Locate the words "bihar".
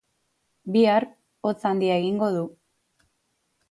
0.77-1.07